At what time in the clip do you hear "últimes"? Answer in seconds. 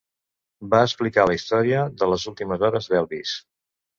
2.31-2.65